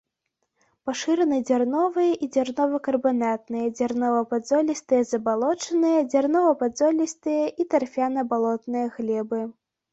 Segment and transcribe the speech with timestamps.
[0.89, 9.41] Пашыраны дзярновыя і дзярнова-карбанатныя, дзярнова-падзолістыя забалочаныя, дзярнова-падзолістыя і тарфяна-балотныя глебы.